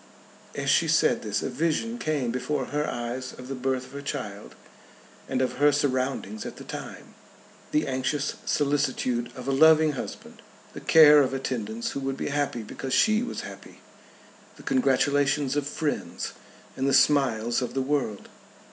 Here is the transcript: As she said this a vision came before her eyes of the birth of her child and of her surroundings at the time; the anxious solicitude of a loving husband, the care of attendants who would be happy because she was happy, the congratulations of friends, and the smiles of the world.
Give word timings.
As 0.55 0.71
she 0.71 0.87
said 0.87 1.21
this 1.21 1.43
a 1.43 1.49
vision 1.51 1.99
came 1.99 2.31
before 2.31 2.65
her 2.73 2.89
eyes 2.89 3.33
of 3.33 3.47
the 3.49 3.53
birth 3.53 3.85
of 3.85 3.91
her 3.91 4.01
child 4.01 4.55
and 5.29 5.43
of 5.43 5.57
her 5.57 5.71
surroundings 5.71 6.43
at 6.43 6.55
the 6.57 6.63
time; 6.63 7.13
the 7.69 7.85
anxious 7.87 8.33
solicitude 8.43 9.31
of 9.35 9.47
a 9.47 9.51
loving 9.51 9.91
husband, 9.91 10.41
the 10.73 10.81
care 10.81 11.21
of 11.21 11.35
attendants 11.35 11.91
who 11.91 11.99
would 11.99 12.17
be 12.17 12.29
happy 12.29 12.63
because 12.63 12.95
she 12.95 13.21
was 13.21 13.41
happy, 13.41 13.79
the 14.55 14.63
congratulations 14.63 15.55
of 15.55 15.67
friends, 15.67 16.33
and 16.75 16.87
the 16.89 16.93
smiles 16.95 17.61
of 17.61 17.75
the 17.75 17.81
world. 17.83 18.27